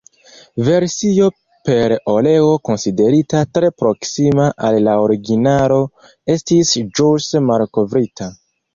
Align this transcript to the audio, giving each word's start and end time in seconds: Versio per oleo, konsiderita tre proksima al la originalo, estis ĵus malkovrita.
Versio 0.69 1.27
per 1.69 1.93
oleo, 2.13 2.47
konsiderita 2.71 3.43
tre 3.59 3.71
proksima 3.83 4.49
al 4.71 4.81
la 4.89 4.99
originalo, 5.05 5.81
estis 6.39 6.77
ĵus 6.87 7.33
malkovrita. 7.53 8.37